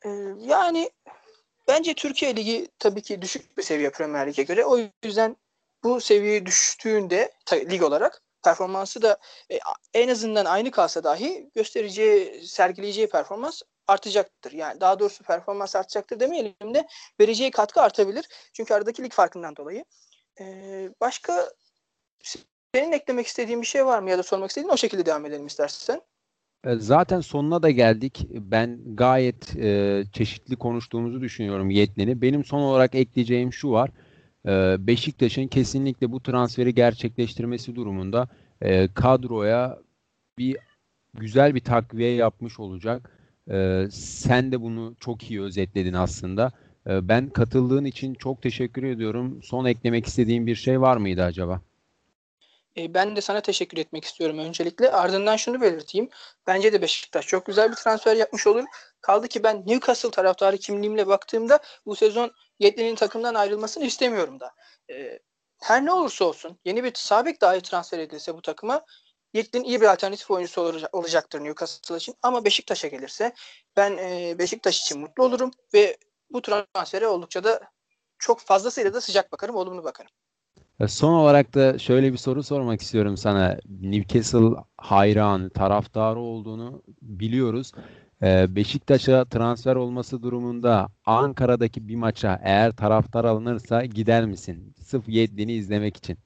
Ee, 0.04 0.08
yani 0.38 0.90
bence 1.68 1.94
Türkiye 1.94 2.36
Ligi 2.36 2.68
tabii 2.78 3.02
ki 3.02 3.22
düşük 3.22 3.58
bir 3.58 3.62
seviye 3.62 3.90
Premier 3.90 4.26
Lig'e 4.26 4.42
göre. 4.42 4.64
O 4.64 4.78
yüzden 5.04 5.36
bu 5.84 6.00
seviyeye 6.00 6.46
düştüğünde 6.46 7.32
lig 7.52 7.82
olarak 7.82 8.22
performansı 8.44 9.02
da 9.02 9.18
e, 9.52 9.58
en 9.94 10.08
azından 10.08 10.44
aynı 10.44 10.70
kalsa 10.70 11.04
dahi 11.04 11.50
göstereceği, 11.54 12.46
sergileyeceği 12.46 13.08
performans 13.08 13.62
artacaktır. 13.88 14.52
Yani 14.52 14.80
daha 14.80 14.98
doğrusu 14.98 15.24
performans 15.24 15.76
artacaktır 15.76 16.20
demeyelim 16.20 16.74
de 16.74 16.86
vereceği 17.20 17.50
katkı 17.50 17.80
artabilir. 17.80 18.28
Çünkü 18.52 18.74
aradaki 18.74 19.02
lig 19.02 19.12
farkından 19.12 19.56
dolayı. 19.56 19.84
Ee, 20.40 20.90
başka 21.00 21.50
senin 22.74 22.92
eklemek 22.92 23.26
istediğin 23.26 23.60
bir 23.60 23.66
şey 23.66 23.86
var 23.86 23.98
mı 23.98 24.10
ya 24.10 24.18
da 24.18 24.22
sormak 24.22 24.50
istediğin 24.50 24.72
o 24.72 24.76
şekilde 24.76 25.06
devam 25.06 25.26
edelim 25.26 25.46
istersen. 25.46 26.00
E, 26.64 26.76
Zaten 26.76 27.20
sonuna 27.20 27.62
da 27.62 27.70
geldik. 27.70 28.26
Ben 28.30 28.80
gayet 28.96 29.56
e, 29.56 30.02
çeşitli 30.12 30.56
konuştuğumuzu 30.56 31.20
düşünüyorum 31.20 31.70
Yetlin'i. 31.70 32.22
Benim 32.22 32.44
son 32.44 32.60
olarak 32.60 32.94
ekleyeceğim 32.94 33.52
şu 33.52 33.70
var. 33.70 33.90
E, 34.48 34.76
Beşiktaş'ın 34.78 35.46
kesinlikle 35.46 36.12
bu 36.12 36.22
transferi 36.22 36.74
gerçekleştirmesi 36.74 37.74
durumunda 37.76 38.28
e, 38.62 38.88
kadroya 38.88 39.78
bir 40.38 40.56
güzel 41.14 41.54
bir 41.54 41.60
takviye 41.60 42.14
yapmış 42.14 42.60
olacak. 42.60 43.10
E, 43.50 43.88
sen 43.92 44.52
de 44.52 44.60
bunu 44.60 44.94
çok 45.00 45.30
iyi 45.30 45.42
özetledin 45.42 45.92
aslında. 45.92 46.52
E, 46.86 47.08
ben 47.08 47.30
katıldığın 47.30 47.84
için 47.84 48.14
çok 48.14 48.42
teşekkür 48.42 48.82
ediyorum. 48.82 49.40
Son 49.42 49.64
eklemek 49.64 50.06
istediğin 50.06 50.46
bir 50.46 50.54
şey 50.54 50.80
var 50.80 50.96
mıydı 50.96 51.22
acaba? 51.24 51.60
Ben 52.88 53.16
de 53.16 53.20
sana 53.20 53.40
teşekkür 53.40 53.78
etmek 53.78 54.04
istiyorum 54.04 54.38
öncelikle. 54.38 54.90
Ardından 54.90 55.36
şunu 55.36 55.60
belirteyim. 55.60 56.08
Bence 56.46 56.72
de 56.72 56.82
Beşiktaş 56.82 57.26
çok 57.26 57.46
güzel 57.46 57.70
bir 57.70 57.76
transfer 57.76 58.16
yapmış 58.16 58.46
olur. 58.46 58.64
Kaldı 59.00 59.28
ki 59.28 59.42
ben 59.42 59.62
Newcastle 59.66 60.10
taraftarı 60.10 60.58
kimliğimle 60.58 61.06
baktığımda 61.06 61.58
bu 61.86 61.96
sezon 61.96 62.30
Yedlin'in 62.58 62.94
takımdan 62.94 63.34
ayrılmasını 63.34 63.84
istemiyorum 63.84 64.40
da. 64.40 64.50
E, 64.90 65.18
her 65.62 65.84
ne 65.84 65.92
olursa 65.92 66.24
olsun 66.24 66.58
yeni 66.64 66.84
bir 66.84 66.92
sabek 66.94 67.40
dahi 67.40 67.60
transfer 67.60 67.98
edilse 67.98 68.34
bu 68.34 68.42
takıma 68.42 68.84
Yedlin 69.34 69.64
iyi 69.64 69.80
bir 69.80 69.86
alternatif 69.86 70.30
oyuncusu 70.30 70.60
olacak- 70.60 70.94
olacaktır 70.94 71.40
Newcastle 71.44 71.96
için. 71.96 72.14
Ama 72.22 72.44
Beşiktaş'a 72.44 72.88
gelirse 72.88 73.32
ben 73.76 73.96
e, 73.96 74.38
Beşiktaş 74.38 74.80
için 74.80 75.00
mutlu 75.00 75.24
olurum 75.24 75.50
ve 75.74 75.96
bu 76.30 76.42
transfere 76.42 77.06
oldukça 77.06 77.44
da 77.44 77.60
çok 78.18 78.40
fazlasıyla 78.40 78.94
da 78.94 79.00
sıcak 79.00 79.32
bakarım, 79.32 79.56
olumlu 79.56 79.84
bakarım. 79.84 80.10
E, 80.80 80.88
Son 80.88 81.12
olarak 81.12 81.54
da 81.54 81.78
şöyle 81.78 82.12
bir 82.12 82.18
soru 82.18 82.42
sormak 82.42 82.80
istiyorum 82.82 83.16
sana. 83.16 83.58
Newcastle 83.80 84.64
hayranı, 84.76 85.50
taraftarı 85.50 86.20
olduğunu 86.20 86.82
biliyoruz. 87.02 87.72
E, 88.22 88.56
Beşiktaş'a 88.56 89.24
transfer 89.24 89.76
olması 89.76 90.22
durumunda 90.22 90.88
Ankara'daki 91.06 91.88
bir 91.88 91.94
maça 91.96 92.40
eğer 92.44 92.76
taraftar 92.76 93.24
alınırsa 93.24 93.84
gider 93.84 94.26
misin? 94.26 94.74
Sırf 94.84 95.08
Yedlin'i 95.08 95.52
izlemek 95.52 95.96
için. 95.96 96.18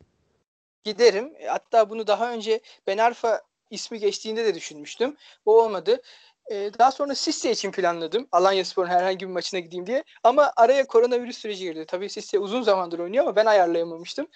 giderim. 0.84 1.32
Hatta 1.48 1.90
bunu 1.90 2.06
daha 2.06 2.32
önce 2.32 2.60
Ben 2.86 2.98
Arfa 2.98 3.42
ismi 3.70 3.98
geçtiğinde 3.98 4.44
de 4.44 4.54
düşünmüştüm. 4.54 5.16
Bu 5.46 5.60
olmadı. 5.62 6.02
E, 6.50 6.70
daha 6.78 6.90
sonra 6.90 7.14
Sisse 7.14 7.50
için 7.50 7.72
planladım. 7.72 8.28
Alanyaspor'un 8.32 8.88
herhangi 8.88 9.28
bir 9.28 9.32
maçına 9.32 9.60
gideyim 9.60 9.86
diye. 9.86 10.04
Ama 10.24 10.52
araya 10.56 10.86
koronavirüs 10.86 11.38
süreci 11.38 11.64
girdi. 11.64 11.84
Tabii 11.88 12.08
Sisse 12.10 12.38
uzun 12.38 12.62
zamandır 12.62 12.98
oynuyor 12.98 13.24
ama 13.24 13.36
ben 13.36 13.46
ayarlayamamıştım. 13.46 14.26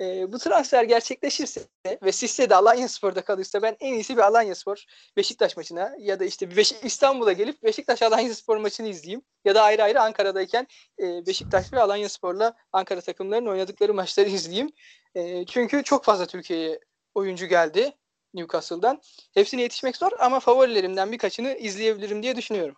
E, 0.00 0.32
bu 0.32 0.38
transfer 0.38 0.84
gerçekleşirse 0.84 1.60
ve 2.02 2.12
Sisse 2.12 2.50
de 2.50 2.54
Alanyaspor'da 2.54 3.22
kalırsa 3.22 3.62
ben 3.62 3.76
en 3.80 3.94
iyisi 3.94 4.16
bir 4.16 4.22
Alanyaspor 4.22 4.84
Beşiktaş 5.16 5.56
maçına 5.56 5.94
ya 5.98 6.20
da 6.20 6.24
işte 6.24 6.46
Beşik- 6.46 6.84
İstanbul'a 6.84 7.32
gelip 7.32 7.62
Beşiktaş 7.62 8.02
Alanyaspor 8.02 8.56
maçını 8.56 8.88
izleyeyim. 8.88 9.22
Ya 9.44 9.54
da 9.54 9.62
ayrı 9.62 9.82
ayrı 9.82 10.00
Ankara'dayken 10.00 10.66
e, 11.02 11.26
Beşiktaş 11.26 11.72
ve 11.72 11.80
Alanyaspor'la 11.82 12.56
Ankara 12.72 13.00
takımlarının 13.00 13.50
oynadıkları 13.50 13.94
maçları 13.94 14.28
izleyeyim. 14.28 14.70
E, 15.14 15.46
çünkü 15.46 15.84
çok 15.84 16.04
fazla 16.04 16.26
Türkiye'ye 16.26 16.80
oyuncu 17.14 17.46
geldi 17.46 17.92
Newcastle'dan. 18.34 19.00
Hepsine 19.34 19.62
yetişmek 19.62 19.96
zor 19.96 20.10
ama 20.18 20.40
favorilerimden 20.40 21.12
birkaçını 21.12 21.54
izleyebilirim 21.54 22.22
diye 22.22 22.36
düşünüyorum. 22.36 22.76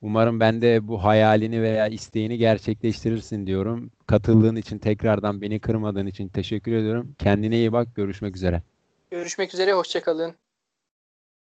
Umarım 0.00 0.40
ben 0.40 0.62
de 0.62 0.88
bu 0.88 1.04
hayalini 1.04 1.62
veya 1.62 1.88
isteğini 1.88 2.38
gerçekleştirirsin 2.38 3.46
diyorum. 3.46 3.90
Katıldığın 4.06 4.56
için 4.56 4.78
tekrardan 4.78 5.40
beni 5.40 5.60
kırmadığın 5.60 6.06
için 6.06 6.28
teşekkür 6.28 6.72
ediyorum. 6.72 7.14
Kendine 7.18 7.56
iyi 7.56 7.72
bak. 7.72 7.94
Görüşmek 7.94 8.36
üzere. 8.36 8.62
Görüşmek 9.10 9.54
üzere, 9.54 9.72
hoşçakalın. 9.72 10.34